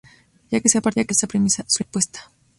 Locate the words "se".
0.67-0.79